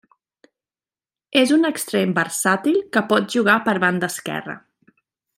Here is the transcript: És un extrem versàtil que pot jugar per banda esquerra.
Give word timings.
És 1.41 1.51
un 1.57 1.67
extrem 1.69 2.15
versàtil 2.19 2.79
que 2.97 3.03
pot 3.11 3.29
jugar 3.37 3.57
per 3.67 3.75
banda 3.87 4.09
esquerra. 4.15 4.57